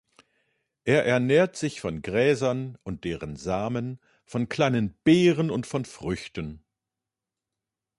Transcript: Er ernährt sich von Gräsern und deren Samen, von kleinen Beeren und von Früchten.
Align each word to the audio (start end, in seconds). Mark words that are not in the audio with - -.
Er 0.83 1.05
ernährt 1.05 1.55
sich 1.55 1.79
von 1.79 2.01
Gräsern 2.01 2.75
und 2.81 3.03
deren 3.03 3.35
Samen, 3.35 3.99
von 4.25 4.49
kleinen 4.49 4.97
Beeren 5.03 5.51
und 5.51 5.67
von 5.67 5.85
Früchten. 5.85 6.63